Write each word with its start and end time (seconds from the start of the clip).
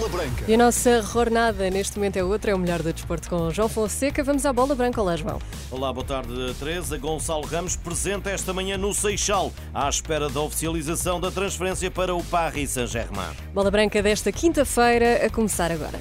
Bola 0.00 0.08
Branca. 0.08 0.44
E 0.48 0.54
a 0.54 0.56
nossa 0.56 1.02
jornada 1.02 1.68
neste 1.68 1.98
momento 1.98 2.16
é 2.16 2.24
outra, 2.24 2.52
é 2.52 2.54
o 2.54 2.58
melhor 2.58 2.82
do 2.82 2.90
desporto 2.90 3.28
com 3.28 3.50
João 3.50 3.68
Fonseca. 3.68 4.24
Vamos 4.24 4.46
à 4.46 4.52
Bola 4.52 4.74
Branca. 4.74 4.98
Olá, 4.98 5.14
João. 5.14 5.38
Olá, 5.70 5.92
boa 5.92 6.06
tarde, 6.06 6.32
Teresa. 6.58 6.96
Gonçalo 6.96 7.44
Ramos 7.44 7.76
presente 7.76 8.30
esta 8.30 8.54
manhã 8.54 8.78
no 8.78 8.94
Seixal, 8.94 9.52
à 9.74 9.86
espera 9.90 10.30
da 10.30 10.40
oficialização 10.40 11.20
da 11.20 11.30
transferência 11.30 11.90
para 11.90 12.14
o 12.14 12.24
Paris 12.24 12.70
Saint-Germain. 12.70 13.28
Bola 13.52 13.70
Branca 13.70 14.02
desta 14.02 14.32
quinta-feira, 14.32 15.26
a 15.26 15.28
começar 15.28 15.70
agora. 15.70 15.98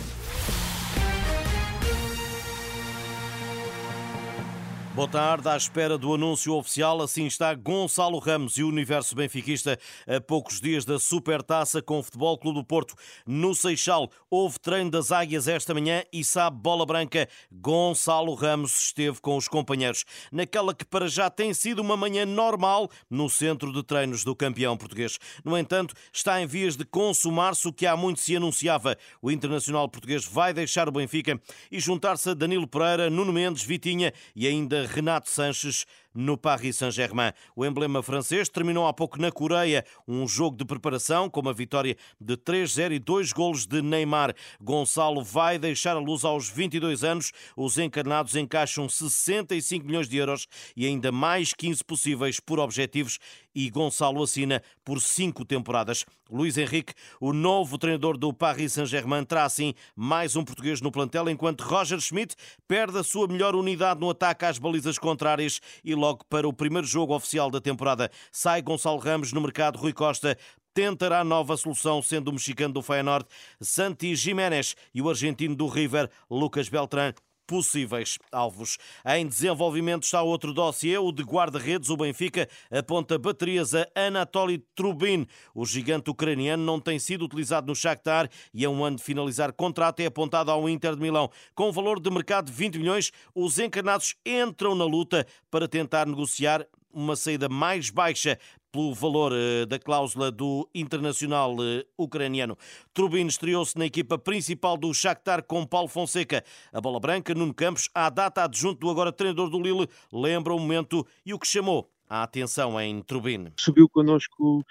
Boa 5.00 5.08
tarde, 5.08 5.48
à 5.48 5.56
espera 5.56 5.98
do 5.98 6.14
anúncio 6.14 6.54
oficial, 6.54 7.02
assim 7.02 7.26
está 7.26 7.54
Gonçalo 7.54 8.20
Ramos 8.20 8.58
e 8.58 8.64
o 8.64 8.68
universo 8.68 9.16
benfiquista 9.16 9.80
a 10.06 10.20
poucos 10.20 10.60
dias 10.60 10.84
da 10.84 11.00
Supertaça 11.00 11.82
com 11.82 12.00
o 12.00 12.04
Futebol 12.04 12.38
Clube 12.38 12.60
do 12.60 12.66
Porto. 12.66 12.96
No 13.26 13.56
Seixal, 13.56 14.12
houve 14.30 14.60
treino 14.60 14.92
das 14.92 15.10
Águias 15.10 15.48
esta 15.48 15.74
manhã 15.74 16.04
e 16.12 16.22
sabe 16.22 16.58
bola 16.58 16.86
branca, 16.86 17.30
Gonçalo 17.50 18.34
Ramos 18.34 18.76
esteve 18.76 19.22
com 19.22 19.38
os 19.38 19.48
companheiros 19.48 20.04
naquela 20.34 20.76
que 20.76 20.84
para 20.84 21.08
já 21.08 21.30
tem 21.30 21.54
sido 21.54 21.80
uma 21.80 21.96
manhã 21.96 22.26
normal 22.26 22.90
no 23.10 23.30
centro 23.30 23.72
de 23.72 23.82
treinos 23.82 24.26
do 24.26 24.36
campeão 24.36 24.76
português. 24.76 25.18
No 25.46 25.58
entanto, 25.58 25.96
está 26.12 26.42
em 26.42 26.46
vias 26.46 26.76
de 26.76 26.84
consumar-se 26.84 27.66
o 27.70 27.72
que 27.72 27.86
há 27.86 27.96
muito 27.96 28.20
se 28.20 28.36
anunciava. 28.36 28.98
O 29.22 29.32
internacional 29.32 29.88
português 29.88 30.26
vai 30.26 30.54
deixar 30.54 30.90
o 30.90 30.92
Benfica 30.92 31.40
e 31.72 31.80
juntar-se 31.80 32.32
a 32.32 32.34
Danilo 32.34 32.68
Pereira, 32.68 33.10
Nuno 33.10 33.32
Mendes, 33.32 33.64
Vitinha 33.64 34.14
e 34.36 34.46
ainda 34.46 34.89
Renato 34.96 35.30
Sanches 35.30 35.86
no 36.14 36.38
Paris 36.38 36.78
Saint-Germain. 36.78 37.32
O 37.56 37.66
emblema 37.66 38.02
francês 38.02 38.50
terminou 38.50 38.88
há 38.88 38.94
pouco 38.94 39.20
na 39.22 39.32
Coreia 39.32 39.86
um 40.08 40.28
jogo 40.28 40.58
de 40.58 40.66
preparação 40.66 41.30
com 41.30 41.40
uma 41.40 41.54
vitória 41.54 41.96
de 42.20 42.38
3-0 42.38 42.94
e 42.94 43.00
dois 43.00 43.32
golos 43.32 43.66
de 43.66 43.82
Neymar. 43.82 44.34
Gonçalo 44.62 45.24
vai 45.24 45.58
deixar 45.58 45.96
a 45.96 46.00
luz 46.00 46.24
aos 46.24 46.50
22 46.50 47.04
anos. 47.04 47.32
Os 47.56 47.78
encarnados 47.78 48.36
encaixam 48.36 48.88
65 48.90 49.86
milhões 49.86 50.08
de 50.08 50.18
euros 50.18 50.48
e 50.76 50.86
ainda 50.86 51.12
mais 51.12 51.54
15 51.54 51.84
possíveis 51.84 52.40
por 52.40 52.60
objetivos 52.60 53.20
e 53.54 53.70
Gonçalo 53.70 54.24
assina 54.24 54.62
por 54.86 55.02
cinco 55.02 55.44
temporadas. 55.44 56.06
Luís 56.30 56.58
Henrique, 56.58 56.94
o 57.20 57.34
novo 57.34 57.78
treinador 57.78 58.18
do 58.18 58.32
Paris 58.32 58.74
Saint-Germain, 58.74 59.24
terá 59.24 59.44
assim 59.44 59.74
mais 59.96 60.36
um 60.36 60.44
português 60.46 60.80
no 60.80 60.92
plantel, 60.92 61.28
enquanto 61.28 61.62
Roger 61.62 62.00
Schmidt 62.00 62.36
perde 62.68 62.98
a 62.98 63.04
sua 63.04 63.28
melhor 63.28 63.56
unidade 63.56 64.00
no 64.00 64.10
ataque 64.10 64.46
às 64.46 64.60
balizas 64.60 64.98
contrárias 64.98 65.60
e 65.84 65.96
logo 66.00 66.26
para 66.30 66.48
o 66.48 66.54
primeiro 66.54 66.88
jogo 66.88 67.16
oficial 67.16 67.52
da 67.52 67.62
temporada 67.62 68.10
sai 68.32 68.62
Gonçalo 68.62 68.98
Ramos 68.98 69.34
no 69.34 69.42
mercado. 69.42 69.78
Rui 69.78 69.94
Costa 69.94 70.38
tentará 70.74 71.24
nova 71.24 71.58
solução, 71.58 72.02
sendo 72.02 72.30
o 72.30 72.34
mexicano 72.34 72.74
do 72.74 72.82
Feyenoord 72.82 73.26
Santi 73.60 74.16
Jiménez 74.16 74.76
e 74.94 75.02
o 75.02 75.10
argentino 75.10 75.56
do 75.56 75.68
River 75.68 76.10
Lucas 76.30 76.70
Beltrán 76.70 77.14
possíveis 77.50 78.20
alvos. 78.32 78.78
Em 79.04 79.26
desenvolvimento 79.26 80.04
está 80.04 80.22
outro 80.22 80.54
dossiê, 80.54 81.00
o 81.00 81.12
de 81.12 81.24
guarda-redes. 81.24 81.90
O 81.90 81.98
Benfica 81.98 82.48
aponta 82.70 83.18
baterias 83.18 83.74
a 83.74 83.88
Anatoly 83.96 84.60
Trubin. 84.76 85.26
O 85.56 85.66
gigante 85.66 86.12
ucraniano 86.12 86.64
não 86.64 86.80
tem 86.80 87.00
sido 87.00 87.26
utilizado 87.26 87.66
no 87.66 87.76
Shakhtar 87.76 88.30
e 88.54 88.64
a 88.64 88.70
um 88.70 88.86
ano 88.86 88.98
de 88.98 89.04
finalizar 89.04 89.52
contrato 89.52 90.00
é 90.02 90.06
apontado 90.06 90.52
ao 90.52 90.70
Inter 90.70 90.96
de 90.96 91.02
Milão. 91.02 91.32
Com 91.56 91.72
valor 91.72 92.00
de 92.00 92.12
mercado 92.12 92.46
de 92.46 92.52
20 92.52 92.78
milhões, 92.78 93.12
os 93.34 93.58
encarnados 93.58 94.16
entram 94.24 94.76
na 94.76 94.86
luta 94.86 95.26
para 95.50 95.68
tentar 95.68 96.06
negociar 96.06 96.64
uma 96.94 97.16
saída 97.16 97.48
mais 97.48 97.90
baixa 97.90 98.38
pelo 98.72 98.94
valor 98.94 99.32
eh, 99.34 99.66
da 99.66 99.80
cláusula 99.80 100.32
do 100.32 100.70
internacional 100.74 101.56
eh, 101.60 101.86
ucraniano. 101.98 102.58
Trubin 102.94 103.28
estreou-se 103.28 103.78
na 103.78 103.86
equipa 103.86 104.18
principal 104.18 104.78
do 104.78 104.94
Shakhtar 104.94 105.44
com 105.44 105.66
Paulo 105.66 105.88
Fonseca. 105.88 106.44
A 106.72 106.80
bola 106.80 107.00
branca, 107.00 107.34
Nuno 107.34 107.54
Campos, 107.54 107.90
à 107.94 108.10
data 108.10 108.44
adjunto 108.44 108.80
do 108.80 108.90
agora 108.90 109.12
treinador 109.12 109.50
do 109.50 109.62
Lille, 109.62 109.88
lembra 110.12 110.54
o 110.54 110.60
momento 110.60 111.06
e 111.26 111.34
o 111.34 111.40
que 111.40 111.48
chamou 111.48 111.90
a 112.08 112.24
atenção 112.24 112.80
em 112.80 113.02
Trubin. 113.02 113.52
Subiu 113.58 113.90
connosco 113.90 114.64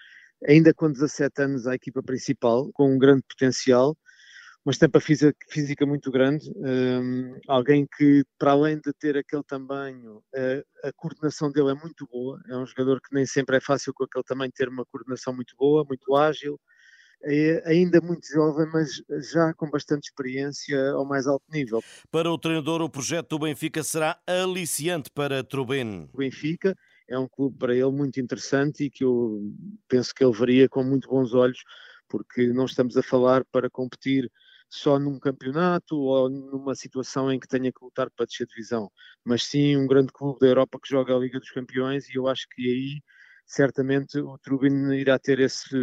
ainda 0.47 0.73
com 0.73 0.91
17 0.91 1.43
anos 1.43 1.67
à 1.67 1.75
equipa 1.75 2.03
principal, 2.03 2.71
com 2.73 2.95
um 2.95 2.99
grande 2.99 3.23
potencial 3.29 3.97
uma 4.69 4.73
estampa 4.73 5.01
física, 5.01 5.87
muito 5.87 6.11
grande, 6.11 6.53
um, 6.55 7.41
alguém 7.49 7.87
que, 7.97 8.23
para 8.39 8.51
além 8.51 8.77
de 8.77 8.93
ter 8.93 9.17
aquele 9.17 9.43
tamanho, 9.43 10.23
a, 10.35 10.89
a, 10.89 10.93
coordenação 10.93 11.51
dele 11.51 11.71
é 11.71 11.75
muito 11.75 12.07
boa, 12.07 12.39
é 12.51 12.55
um 12.55 12.67
jogador 12.67 13.01
que 13.01 13.15
nem 13.15 13.25
sempre 13.25 13.57
é 13.57 13.61
fácil 13.63 13.95
com 13.95 14.05
aquele 14.05 14.25
tamanho 14.25 14.53
ter 14.55 14.69
uma 14.69 14.85
coordenação 14.85 15.35
muito 15.35 15.55
boa, 15.57 15.87
muito 15.89 16.15
ágil, 16.15 16.61
é 17.25 17.63
ainda 17.65 17.99
muito 18.03 18.27
jovem, 18.29 18.67
mas 18.71 19.03
já 19.33 19.55
com 19.55 19.71
bastante 19.71 20.11
experiência 20.11 20.91
ao 20.91 21.07
mais 21.07 21.27
alto 21.27 21.47
nível. 21.51 21.83
Para 22.11 22.31
o 22.31 22.37
treinador, 22.37 22.83
o 22.83 22.91
projeto 22.91 23.31
do 23.31 23.39
Benfica 23.39 23.83
será 23.83 24.21
aliciante 24.27 25.11
para 25.11 25.43
Trubin. 25.43 26.11
O 26.13 26.19
Benfica 26.19 26.77
é 27.09 27.19
um 27.19 27.27
clube 27.27 27.57
para 27.57 27.75
ele 27.75 27.91
muito 27.91 28.21
interessante 28.21 28.85
e 28.85 28.91
que 28.91 29.03
eu 29.03 29.51
penso 29.89 30.15
que 30.15 30.23
ele 30.23 30.37
veria 30.37 30.69
com 30.69 30.85
muito 30.85 31.09
bons 31.09 31.33
olhos, 31.33 31.65
porque 32.07 32.49
não 32.49 32.67
estamos 32.67 32.99
a 32.99 33.03
falar 33.03 33.47
para 33.51 33.71
competir 33.71 34.31
só 34.71 34.99
num 34.99 35.19
campeonato 35.19 35.97
ou 35.97 36.29
numa 36.29 36.75
situação 36.75 37.33
em 37.33 37.41
que 37.41 37.49
tenha 37.49 37.73
que 37.73 37.83
lutar 37.83 38.11
para 38.11 38.27
descer 38.27 38.47
divisão, 38.47 38.91
mas 39.25 39.45
sim 39.45 39.77
um 39.77 39.87
grande 39.87 40.13
clube 40.13 40.39
da 40.41 40.47
Europa 40.47 40.79
que 40.83 40.89
joga 40.89 41.15
a 41.15 41.19
Liga 41.19 41.39
dos 41.39 41.51
Campeões 41.51 42.09
e 42.09 42.17
eu 42.17 42.29
acho 42.29 42.47
que 42.51 42.63
aí 42.63 43.03
certamente 43.47 44.19
o 44.19 44.37
Trubin 44.39 44.93
irá 44.93 45.19
ter 45.19 45.41
esse, 45.41 45.75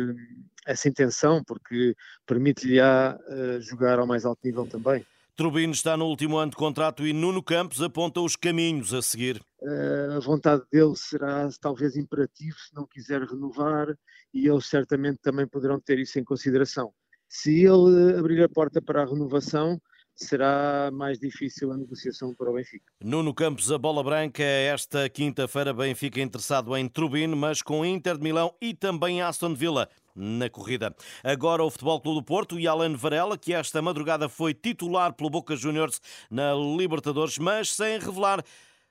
essa 0.68 0.88
intenção 0.88 1.44
porque 1.44 1.96
permite-lhe 2.26 2.80
a 2.80 3.18
uh, 3.28 3.62
jogar 3.62 3.98
ao 3.98 4.06
mais 4.06 4.24
alto 4.24 4.40
nível 4.46 4.68
também. 4.68 5.06
Trubin 5.36 5.72
está 5.72 5.98
no 5.98 6.06
último 6.06 6.38
ano 6.38 6.52
de 6.52 6.56
contrato 6.56 7.06
e 7.06 7.12
Nuno 7.12 7.44
Campos 7.44 7.82
aponta 7.82 8.22
os 8.22 8.38
caminhos 8.38 8.94
a 8.94 9.02
seguir. 9.02 9.42
Uh, 9.62 10.16
a 10.16 10.20
vontade 10.20 10.64
dele 10.72 10.96
será 10.96 11.50
talvez 11.60 11.98
imperativo 11.98 12.58
se 12.58 12.74
não 12.74 12.86
quiser 12.86 13.22
renovar 13.24 13.88
e 14.34 14.48
eles 14.48 14.68
certamente 14.68 15.20
também 15.22 15.48
poderão 15.48 15.80
ter 15.80 16.00
isso 16.00 16.20
em 16.20 16.24
consideração. 16.24 16.94
Se 17.28 17.66
ele 17.66 18.18
abrir 18.18 18.44
a 18.44 18.50
porta 18.50 18.82
para 18.82 19.04
a 19.04 19.06
renovação, 19.06 19.80
será 20.16 20.90
mais 20.92 21.20
difícil 21.20 21.72
a 21.72 21.78
negociação 21.78 22.34
para 22.34 22.50
o 22.50 22.54
Benfica. 22.54 22.86
Nuno 23.04 23.34
Campos, 23.34 23.72
a 23.72 23.78
bola 23.78 24.04
branca, 24.04 24.44
esta 24.44 25.10
quinta-feira, 25.10 25.74
Benfica 25.74 26.22
interessado 26.22 26.76
em 26.76 26.88
Trubin, 26.88 27.28
mas 27.28 27.62
com 27.62 27.86
Inter 27.86 28.18
de 28.18 28.24
Milão 28.24 28.56
e 28.62 28.74
também 28.74 29.22
Aston 29.22 29.54
Villa 29.54 29.90
na 30.16 30.50
corrida. 30.50 30.96
Agora 31.24 31.64
o 31.64 31.70
Futebol 31.70 32.00
Clube 32.00 32.20
do 32.20 32.26
Porto 32.26 32.58
e 32.58 32.68
Alan 32.68 32.96
Varela, 32.96 33.38
que 33.38 33.54
esta 33.54 33.82
madrugada 33.82 34.30
foi 34.30 34.54
titular 34.54 35.14
pelo 35.14 35.30
Boca 35.30 35.56
Juniors 35.56 36.00
na 36.32 36.54
Libertadores, 36.54 37.38
mas 37.38 37.74
sem 37.74 38.00
revelar 38.00 38.44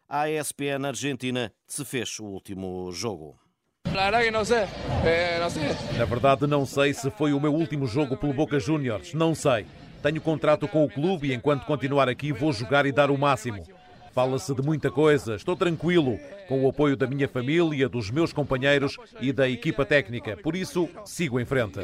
à 0.06 0.28
ESPN 0.28 0.86
Argentina 0.86 1.50
se 1.66 1.84
fez 1.84 2.18
o 2.18 2.24
último 2.24 2.92
jogo. 2.92 3.43
Eh, 5.04 5.98
Na 5.98 6.04
verdade, 6.04 6.46
não 6.46 6.66
sei 6.66 6.92
se 6.92 7.10
foi 7.12 7.32
o 7.32 7.40
meu 7.40 7.54
último 7.54 7.86
jogo 7.86 8.16
pelo 8.16 8.32
Boca 8.32 8.58
Juniors. 8.58 9.14
Não 9.14 9.34
sei. 9.34 9.66
Tenho 10.02 10.20
contrato 10.20 10.66
com 10.66 10.84
o 10.84 10.90
clube 10.90 11.28
e 11.28 11.34
enquanto 11.34 11.64
continuar 11.64 12.08
aqui 12.08 12.32
vou 12.32 12.52
jogar 12.52 12.86
e 12.86 12.92
dar 12.92 13.10
o 13.10 13.16
máximo. 13.16 13.62
Fala-se 14.12 14.52
de 14.54 14.62
muita 14.62 14.90
coisa. 14.90 15.36
Estou 15.36 15.56
tranquilo, 15.56 16.18
com 16.48 16.64
o 16.64 16.68
apoio 16.68 16.96
da 16.96 17.06
minha 17.06 17.28
família, 17.28 17.88
dos 17.88 18.10
meus 18.10 18.32
companheiros 18.32 18.96
e 19.20 19.32
da 19.32 19.48
equipa 19.48 19.84
técnica. 19.84 20.36
Por 20.36 20.54
isso, 20.56 20.88
sigo 21.04 21.38
em 21.38 21.44
frente. 21.44 21.80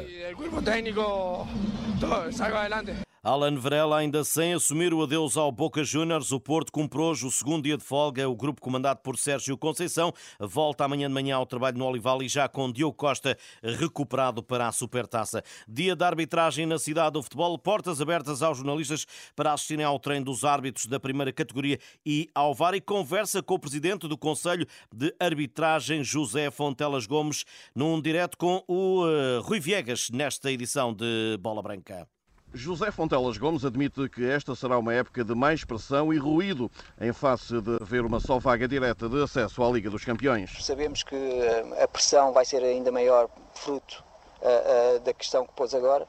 Alan 3.23 3.55
Varela 3.57 3.99
ainda 3.99 4.25
sem 4.25 4.55
assumir 4.55 4.95
o 4.95 5.03
adeus 5.03 5.37
ao 5.37 5.53
Boca 5.53 5.85
Juniors. 5.85 6.33
O 6.33 6.41
Porto 6.41 6.73
cumpre 6.73 6.99
hoje 6.99 7.27
o 7.27 7.31
segundo 7.31 7.65
dia 7.65 7.77
de 7.77 7.85
folga. 7.85 8.27
O 8.27 8.35
grupo 8.35 8.63
comandado 8.63 9.01
por 9.01 9.19
Sérgio 9.19 9.59
Conceição 9.59 10.11
volta 10.41 10.87
amanhã 10.87 11.07
de 11.07 11.13
manhã 11.13 11.37
ao 11.37 11.45
trabalho 11.45 11.77
no 11.77 11.85
Olival 11.85 12.23
e 12.23 12.29
já 12.31 12.49
com 12.49 12.73
Diogo 12.73 12.97
Costa 12.97 13.37
recuperado 13.63 14.43
para 14.43 14.69
a 14.69 14.73
Supertaça. 14.73 15.43
Dia 15.69 15.95
de 15.95 16.03
arbitragem 16.03 16.65
na 16.65 16.79
cidade 16.79 17.13
do 17.13 17.23
futebol. 17.23 17.59
Portas 17.59 18.01
abertas 18.01 18.43
aos 18.43 18.57
jornalistas 18.57 19.05
para 19.37 19.53
assistirem 19.53 19.85
ao 19.85 19.99
treino 19.99 20.25
dos 20.25 20.43
árbitros 20.43 20.87
da 20.87 20.99
primeira 20.99 21.31
categoria 21.31 21.79
e 22.07 22.27
ao 22.35 22.55
VAR 22.55 22.75
e 22.75 22.81
conversa 22.81 23.43
com 23.43 23.53
o 23.53 23.59
presidente 23.59 24.09
do 24.09 24.17
Conselho 24.17 24.67
de 24.91 25.15
Arbitragem, 25.21 26.03
José 26.03 26.51
Fontelas 26.51 27.05
Gomes, 27.05 27.45
num 27.75 28.01
direto 28.01 28.39
com 28.39 28.65
o 28.67 29.05
uh, 29.05 29.43
Rui 29.43 29.61
Viegas 29.61 30.09
nesta 30.09 30.51
edição 30.51 30.95
de 30.95 31.37
Bola 31.39 31.61
Branca. 31.61 32.09
José 32.53 32.91
Fontelas 32.91 33.39
Gomes 33.39 33.65
admite 33.65 34.09
que 34.09 34.29
esta 34.29 34.57
será 34.57 34.77
uma 34.77 34.93
época 34.93 35.23
de 35.23 35.35
mais 35.37 35.65
pressão 35.65 36.13
e 36.13 36.19
ruído 36.19 36.69
em 37.01 37.13
face 37.13 37.61
de 37.61 37.77
haver 37.81 38.05
uma 38.05 38.19
só 38.19 38.41
vaga 38.41 38.67
direta 38.67 39.09
de 39.09 39.23
acesso 39.23 39.63
à 39.63 39.71
Liga 39.71 39.89
dos 39.89 40.05
Campeões. 40.05 40.51
Sabemos 40.65 41.05
que 41.05 41.15
eh, 41.15 41.83
a 41.83 41.87
pressão 41.87 42.33
vai 42.33 42.45
ser 42.45 42.63
ainda 42.65 42.91
maior 42.91 43.29
fruto 43.55 44.03
uh, 44.43 44.97
uh, 44.97 45.01
da 45.01 45.13
questão 45.13 45.47
que 45.47 45.53
pôs 45.53 45.75
agora. 45.75 46.09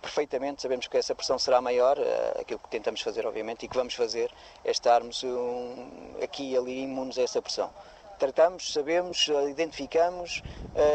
Perfeitamente, 0.00 0.62
sabemos 0.62 0.86
que 0.86 0.96
essa 0.96 1.16
pressão 1.16 1.36
será 1.36 1.60
maior. 1.60 1.98
Aquilo 2.38 2.60
que 2.60 2.68
tentamos 2.68 3.00
fazer, 3.00 3.26
obviamente, 3.26 3.64
e 3.64 3.68
que 3.68 3.76
vamos 3.76 3.94
fazer 3.94 4.30
é 4.64 4.70
estarmos 4.70 5.24
um, 5.24 5.88
aqui 6.22 6.52
e 6.52 6.56
ali 6.56 6.82
imunes 6.82 7.18
a 7.18 7.22
essa 7.22 7.42
pressão. 7.42 7.70
Tratamos, 8.18 8.72
sabemos, 8.72 9.28
identificamos, 9.48 10.42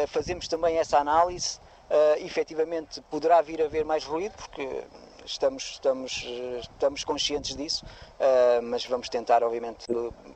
fazemos 0.08 0.48
também 0.48 0.78
essa 0.78 1.00
análise 1.00 1.60
Uh, 1.90 2.26
efetivamente 2.26 3.02
poderá 3.10 3.42
vir 3.42 3.62
a 3.62 3.66
haver 3.66 3.86
mais 3.86 4.04
ruído, 4.04 4.34
porque 4.34 4.84
estamos, 5.26 5.64
estamos, 5.64 6.26
estamos 6.60 7.04
conscientes 7.06 7.56
disso, 7.56 7.86
uh, 8.20 8.62
mas 8.62 8.86
vamos 8.86 9.08
tentar, 9.08 9.42
obviamente, 9.42 9.86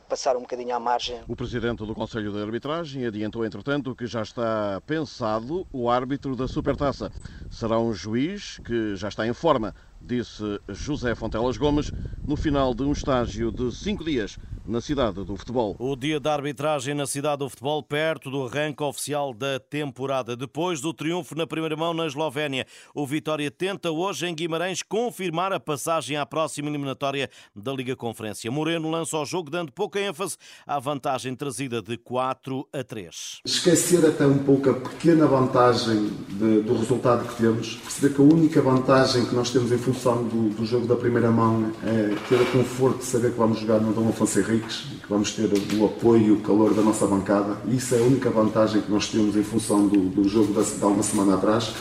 passar 0.08 0.38
um 0.38 0.42
bocadinho 0.42 0.74
à 0.74 0.80
margem. 0.80 1.22
O 1.28 1.36
Presidente 1.36 1.86
do 1.86 1.94
Conselho 1.94 2.32
de 2.32 2.42
Arbitragem 2.42 3.06
adiantou, 3.06 3.46
entretanto, 3.46 3.94
que 3.94 4.08
já 4.08 4.22
está 4.22 4.82
pensado 4.86 5.68
o 5.74 5.90
árbitro 5.90 6.38
da 6.38 6.48
Supertaça. 6.48 7.12
Será 7.50 7.78
um 7.78 7.94
juiz 7.94 8.60
que 8.60 8.96
já 8.96 9.10
está 9.10 9.28
em 9.28 9.34
forma 9.34 9.76
disse 10.02 10.60
José 10.68 11.14
Fontelas 11.14 11.58
Gomes, 11.58 11.92
no 12.26 12.36
final 12.36 12.74
de 12.74 12.84
um 12.84 12.92
estágio 12.92 13.52
de 13.52 13.72
cinco 13.72 14.04
dias 14.04 14.38
na 14.66 14.82
cidade 14.82 15.24
do 15.24 15.36
futebol. 15.36 15.76
O 15.80 15.96
dia 15.96 16.20
da 16.20 16.34
arbitragem 16.34 16.94
na 16.94 17.08
cidade 17.08 17.40
do 17.40 17.50
futebol, 17.50 17.82
perto 17.82 18.30
do 18.30 18.46
arranque 18.46 18.84
oficial 18.84 19.34
da 19.34 19.60
temporada. 19.60 20.36
Depois 20.36 20.82
do 20.82 20.94
triunfo 20.94 21.36
na 21.36 21.48
primeira 21.48 21.76
mão 21.76 21.94
na 21.94 22.06
Eslovénia, 22.06 22.66
o 22.94 23.06
Vitória 23.06 23.50
tenta 23.50 23.92
hoje 23.92 24.28
em 24.28 24.36
Guimarães 24.36 24.82
confirmar 24.84 25.52
a 25.52 25.60
passagem 25.60 26.18
à 26.18 26.26
próxima 26.26 26.70
eliminatória 26.70 27.30
da 27.56 27.72
Liga 27.74 27.96
Conferência. 27.96 28.52
Moreno 28.52 28.90
lança 28.90 29.18
o 29.18 29.26
jogo 29.26 29.50
dando 29.50 29.72
pouca 29.72 30.00
ênfase 30.00 30.38
à 30.66 30.80
vantagem 30.80 31.36
trazida 31.36 31.82
de 31.82 31.98
4 31.98 32.68
a 32.72 32.84
3. 32.84 33.42
Esquecer 33.46 34.06
até 34.06 34.26
um 34.26 34.40
pouco 34.40 34.70
a 34.70 34.74
pequena 34.74 35.26
vantagem 35.26 36.10
de, 36.30 36.62
do 36.62 36.78
resultado 36.78 37.28
que 37.28 37.42
temos, 37.42 37.76
perceber 37.76 38.16
que 38.16 38.22
a 38.22 38.24
única 38.24 38.62
vantagem 38.62 39.26
que 39.26 39.36
nós 39.36 39.50
temos 39.50 39.72
em 39.72 39.78
função 39.78 40.24
do, 40.24 40.50
do, 40.50 40.66
jogo 40.66 40.88
da 40.88 40.96
primeira 40.96 41.32
mão 41.32 41.72
é 41.84 42.16
ter 42.30 42.42
o 42.42 42.46
conforto 42.52 43.00
de 43.00 43.06
saber 43.06 43.32
que 43.32 43.38
vamos 43.38 43.60
jogar 43.60 43.80
no 43.80 43.94
Dom 43.94 44.10
Afonso 44.10 44.40
E 44.54 44.60
que 44.60 45.08
vamos 45.10 45.32
ter 45.32 45.50
o 45.78 45.86
apoio 45.86 46.28
e 46.28 46.32
o 46.32 46.40
calor 46.42 46.74
da 46.74 46.82
nossa 46.82 47.06
bancada. 47.08 47.58
E 47.68 47.76
isso 47.76 47.96
é 47.96 48.00
a 48.00 48.04
única 48.04 48.30
vantagem 48.30 48.82
que 48.82 48.92
nós 48.92 49.08
temos 49.08 49.36
em 49.36 49.44
função 49.44 49.88
do, 49.88 50.10
do 50.10 50.28
jogo 50.28 50.54
da, 50.54 50.62
de 50.62 50.84
uma 50.84 51.04
semana 51.04 51.36
atrás 51.36 51.74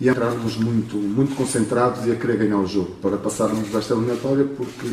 e 0.00 0.08
entrarmos 0.08 0.56
muito, 0.56 0.96
muito 0.96 1.36
concentrados 1.36 2.06
e 2.06 2.12
a 2.12 2.16
querer 2.16 2.38
ganhar 2.38 2.58
o 2.58 2.66
jogo 2.66 2.92
para 3.02 3.18
passarmos 3.18 3.68
desta 3.68 3.94
eliminatória 3.94 4.44
porque 4.44 4.92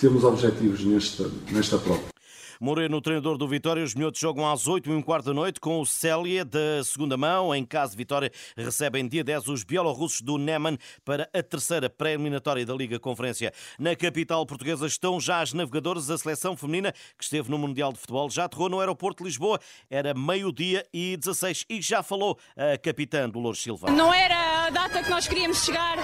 temos 0.00 0.24
objetivos 0.24 0.84
nesta, 0.84 1.30
nesta 1.52 1.78
prova. 1.78 2.15
Moreno, 2.60 3.00
treinador 3.00 3.36
do 3.36 3.46
Vitória, 3.46 3.82
os 3.82 3.94
minhotos 3.94 4.20
jogam 4.20 4.50
às 4.50 4.66
8 4.66 4.90
e 4.90 4.92
um 4.92 5.02
quarto 5.02 5.26
da 5.26 5.34
noite 5.34 5.60
com 5.60 5.80
o 5.80 5.86
Célia 5.86 6.44
da 6.44 6.82
segunda 6.84 7.16
mão. 7.16 7.54
Em 7.54 7.64
caso 7.64 7.92
de 7.92 7.98
vitória, 7.98 8.30
recebem 8.56 9.06
dia 9.06 9.22
10 9.22 9.48
os 9.48 9.64
bielorrussos 9.64 10.20
do 10.20 10.38
Neman 10.38 10.78
para 11.04 11.28
a 11.32 11.42
terceira 11.42 11.90
pré-eliminatória 11.90 12.64
da 12.64 12.74
Liga 12.74 12.98
Conferência. 12.98 13.52
Na 13.78 13.94
capital 13.94 14.44
portuguesa 14.46 14.86
estão 14.86 15.20
já 15.20 15.40
as 15.40 15.52
navegadoras 15.52 16.06
da 16.06 16.16
seleção 16.16 16.56
feminina 16.56 16.92
que 17.16 17.24
esteve 17.24 17.50
no 17.50 17.58
Mundial 17.58 17.92
de 17.92 17.98
Futebol. 17.98 18.30
Já 18.30 18.44
aterrou 18.44 18.68
no 18.68 18.80
aeroporto 18.80 19.22
de 19.22 19.28
Lisboa. 19.28 19.60
Era 19.90 20.14
meio-dia 20.14 20.86
e 20.92 21.16
16 21.16 21.66
e 21.68 21.80
já 21.80 22.02
falou 22.02 22.38
a 22.56 22.78
capitã 22.78 23.28
Dolores 23.28 23.60
Silva. 23.60 23.90
Não 23.90 24.12
era 24.12 24.66
a 24.66 24.70
data 24.70 25.02
que 25.02 25.10
nós 25.10 25.28
queríamos 25.28 25.64
chegar, 25.64 25.96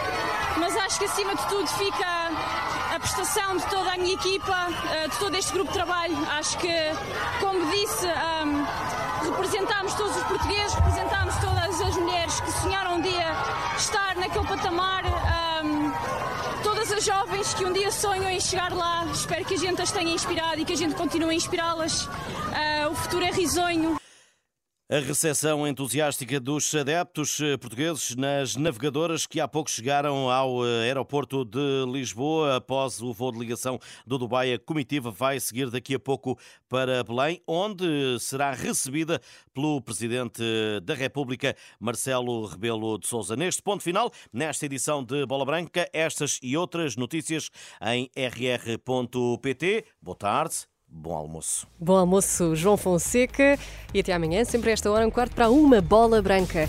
mas 0.59 0.77
acho 0.77 0.99
que 0.99 1.05
acima 1.05 1.35
de 1.35 1.49
tudo 1.49 1.67
fica 1.69 2.72
prestação 3.03 3.57
de 3.57 3.67
toda 3.67 3.93
a 3.93 3.97
minha 3.99 4.15
equipa, 4.15 4.69
eh, 4.93 5.09
de 5.09 5.19
todo 5.19 5.35
este 5.35 5.53
grupo 5.53 5.73
de 5.73 5.79
trabalho 5.79 6.17
Acho 6.31 6.57
que, 6.59 6.73
como 7.41 7.71
disse, 7.71 8.07
um, 8.07 9.31
representámos 9.31 9.95
todos 9.95 10.17
os 10.17 10.23
portugueses, 10.25 10.75
representámos 10.75 11.35
todas 11.37 11.81
as 11.81 11.97
mulheres 11.97 12.41
que 12.41 12.53
sonharam 12.53 12.95
um 12.97 13.01
dia 13.01 13.27
estar 13.77 14.17
naquele 14.17 14.47
patamar. 14.47 15.05
Um, 15.05 15.93
todas 16.63 16.93
as 16.93 17.05
jovens 17.05 17.55
que 17.55 17.65
um 17.65 17.73
dia 17.73 17.91
sonham 17.91 18.31
em 18.31 18.41
chegar 18.41 18.73
lá, 18.73 19.05
espero 19.13 19.45
que 19.45 19.55
a 19.55 19.59
gente 19.59 19.83
as 19.83 19.91
tenha 19.91 20.13
inspirado 20.13 20.61
e 20.61 20.65
que 20.65 20.73
a 20.73 20.77
gente 20.77 20.95
continue 20.95 21.31
a 21.31 21.35
inspirá-las. 21.35 22.07
Uh, 22.07 22.91
o 22.91 22.95
futuro 22.95 23.25
é 23.25 23.31
risonho. 23.31 24.02
A 24.93 24.99
recepção 25.01 25.67
entusiástica 25.67 26.39
dos 26.39 26.75
adeptos 26.75 27.41
eh, 27.41 27.57
portugueses 27.57 28.15
nas 28.15 28.57
navegadoras 28.57 29.27
que 29.27 29.41
há 29.41 29.49
pouco 29.49 29.71
chegaram 29.71 30.31
ao 30.31 30.67
eh, 30.67 30.83
aeroporto 30.83 31.47
de 31.47 31.87
Lisboa 31.91 32.57
após 32.57 33.01
o 33.01 33.11
voo 33.11 33.33
de 33.33 33.39
ligação 33.39 33.79
do 34.07 34.19
Dubai. 34.19 34.53
A 34.53 34.59
comitiva 34.59 35.11
vai 35.11 35.41
seguir 35.41 35.71
daqui 35.71 35.95
a 35.95 35.99
pouco 35.99 36.39
para 36.69 37.03
Belém, 37.03 37.41
onde 37.47 38.21
será 38.21 38.53
recebida 38.53 39.19
pelo 39.55 39.81
Presidente 39.81 40.43
da 40.83 40.93
República, 40.93 41.57
Marcelo 41.81 42.45
Rebelo 42.45 42.99
de 42.99 43.07
Sousa. 43.07 43.35
Neste 43.35 43.63
ponto 43.63 43.83
final, 43.83 44.13
nesta 44.31 44.67
edição 44.67 45.03
de 45.03 45.25
Bola 45.25 45.47
Branca, 45.47 45.89
estas 45.95 46.39
e 46.43 46.55
outras 46.55 46.97
notícias 46.97 47.49
em 47.81 48.11
rr.pt. 48.15 49.87
Boa 50.03 50.19
tarde 50.19 50.71
Bom 50.95 51.15
almoço. 51.15 51.67
Bom 51.81 51.97
almoço, 51.97 52.55
João 52.55 52.77
Fonseca. 52.77 53.59
E 53.95 54.01
até 54.01 54.13
amanhã, 54.13 54.45
sempre 54.45 54.71
a 54.71 54.73
esta 54.75 54.91
hora, 54.91 55.07
um 55.07 55.11
quarto 55.11 55.35
para 55.35 55.51
uma 55.51 55.81
bola 55.81 56.21
branca. 56.21 56.69